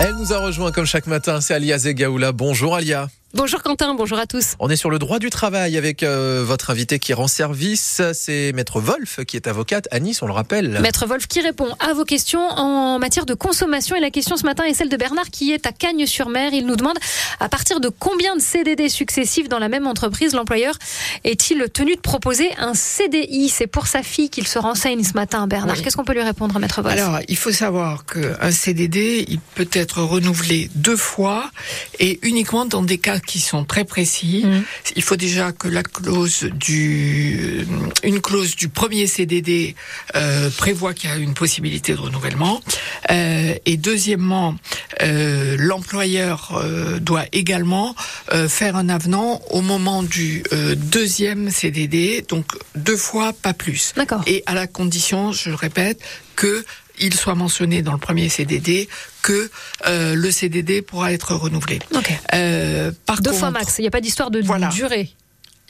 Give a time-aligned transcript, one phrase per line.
[0.00, 2.32] Elle nous a rejoint comme chaque matin, c'est Alia Zegaoula.
[2.32, 3.08] Bonjour Alia.
[3.34, 4.54] Bonjour Quentin, bonjour à tous.
[4.58, 8.52] On est sur le droit du travail avec euh, votre invité qui rend service, c'est
[8.54, 10.78] Maître Wolf qui est avocate à Nice, on le rappelle.
[10.80, 14.44] Maître Wolf qui répond à vos questions en matière de consommation et la question ce
[14.44, 16.54] matin est celle de Bernard qui est à Cagnes-sur-Mer.
[16.54, 16.96] Il nous demande
[17.38, 20.74] à partir de combien de CDD successifs dans la même entreprise l'employeur
[21.24, 25.46] est-il tenu de proposer un CDI C'est pour sa fille qu'il se renseigne ce matin
[25.46, 25.76] Bernard.
[25.76, 25.82] Oui.
[25.82, 26.98] Qu'est-ce qu'on peut lui répondre Maître Wolf?
[26.98, 31.50] Alors, il faut savoir qu'un CDD, il peut être renouvelé deux fois
[31.98, 34.42] et uniquement dans des cas qui sont très précis.
[34.44, 34.64] Mhm.
[34.96, 37.66] Il faut déjà que la clause du,
[38.02, 39.74] une clause du premier CDD
[40.14, 42.60] euh, prévoit qu'il y a une possibilité de renouvellement.
[43.10, 44.56] Euh, et deuxièmement,
[45.02, 47.94] euh, l'employeur euh, doit également
[48.32, 53.92] euh, faire un avenant au moment du euh, deuxième CDD, donc deux fois, pas plus.
[53.96, 54.22] D'accord.
[54.26, 56.00] Et à la condition, je le répète,
[56.36, 56.64] que
[57.00, 58.88] il soit mentionné dans le premier CDD
[59.22, 59.50] que
[59.86, 61.78] euh, le CDD pourra être renouvelé.
[61.94, 62.12] Ok.
[62.34, 64.66] Euh, par Deux contre, fois max, il n'y a pas d'histoire de Voilà.
[64.68, 65.10] durée.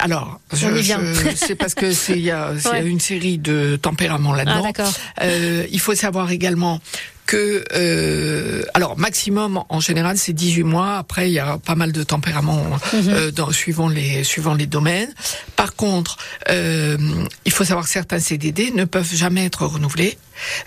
[0.00, 2.84] Alors, c'est parce que c'est il y a, il y a Ouais.
[2.84, 4.62] une série de tempéraments Ah là-dedans.
[4.62, 4.92] d'accord.
[5.22, 6.80] Euh, il faut savoir également
[7.26, 10.98] que, euh, alors maximum en général c'est 18 mois.
[10.98, 13.08] Après il y a pas mal de tempéraments Mhm.
[13.08, 15.12] euh, dans, suivant les suivant les domaines.
[15.56, 16.16] Par contre,
[16.50, 16.96] euh,
[17.44, 20.18] il faut savoir que certains CDD ne peuvent jamais être renouvelés.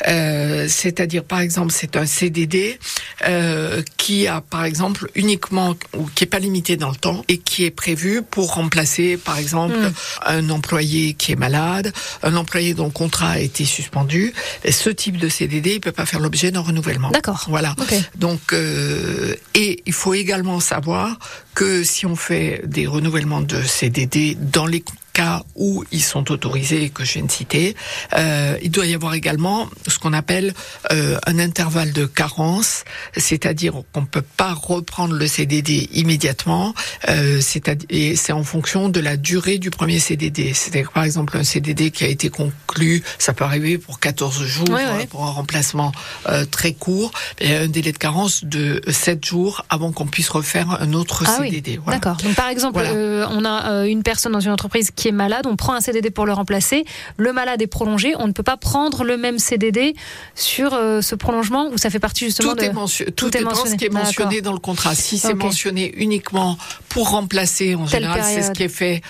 [0.07, 2.79] Euh, C'est-à-dire par exemple c'est un CDD
[3.27, 7.37] euh, qui a par exemple uniquement ou qui est pas limité dans le temps et
[7.37, 9.91] qui est prévu pour remplacer par exemple Mm.
[10.25, 11.91] un employé qui est malade,
[12.23, 14.33] un employé dont le contrat a été suspendu.
[14.63, 17.09] Et ce type de CDD, il peut pas faire l'objet d'un renouvellement.
[17.11, 17.45] D'accord.
[17.47, 17.75] Voilà.
[18.15, 21.17] Donc, euh, et il faut également savoir
[21.53, 24.83] que si on fait des renouvellements de CDD dans les
[25.17, 27.75] cas où ils sont autorisés, que je viens de citer,
[28.13, 30.53] euh, il doit y avoir également ce qu'on appelle
[30.91, 32.83] euh, un intervalle de carence,
[33.15, 36.73] c'est-à-dire qu'on peut pas reprendre le CDD immédiatement,
[37.09, 37.41] euh,
[37.89, 40.53] et c'est en fonction de la durée du premier CDD.
[40.53, 44.69] C'est-à-dire par exemple un CDD qui a été conclu, ça peut arriver pour 14 jours,
[44.69, 45.07] ouais.
[45.07, 45.91] pour un remplacement
[46.29, 50.77] euh, très court, et un délai de carence de 7 jours avant qu'on puisse refaire
[50.79, 51.79] un autre Ah oui, CDD.
[51.83, 51.97] Voilà.
[51.99, 52.17] D'accord.
[52.23, 53.29] Donc par exemple, Voilà.
[53.31, 56.25] on a une personne dans une entreprise qui est malade, on prend un CDD pour
[56.25, 56.85] le remplacer.
[57.17, 59.95] Le malade est prolongé, on ne peut pas prendre le même CDD
[60.35, 62.63] sur euh, ce prolongement où ça fait partie justement Tout, de.
[62.63, 63.71] est, tout tout est mentionné.
[63.71, 64.93] ce qui est mentionné dans le contrat.
[64.95, 66.57] Si c'est mentionné uniquement
[66.89, 69.01] pour remplacer, en Telle général, c'est ce qui est fait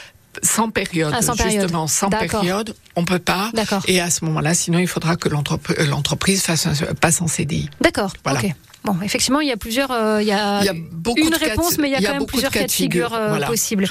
[0.43, 1.11] sans période.
[1.15, 1.61] Ah, sans période.
[1.61, 3.49] Justement, sans période, on peut pas.
[3.53, 3.81] D'accord.
[3.87, 7.69] Et à ce moment-là, sinon, il faudra que l'entrep- l'entreprise fasse un, passe en CDI.
[7.81, 8.13] D'accord.
[8.23, 8.41] Voilà.
[8.87, 9.91] Bon, effectivement, il y a plusieurs.
[9.91, 11.91] euh, il y a, Il y a beaucoup une de cas de- réponse, mais il
[11.91, 13.45] y a quand même plusieurs cas de figure euh, Voilà.
[13.47, 13.85] possibles.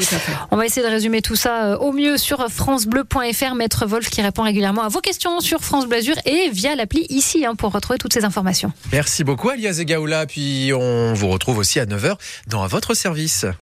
[0.51, 3.55] On va essayer de résumer tout ça euh, au mieux sur francebleu.fr.
[3.55, 7.07] Maître Wolf qui répond régulièrement à vos questions sur France Bleu Azur et via l'appli
[7.09, 8.73] ici hein, pour retrouver toutes ces informations.
[8.93, 12.17] Merci beaucoup Alia Zegaoula, puis on vous retrouve aussi à 9h
[12.49, 13.47] dans votre service.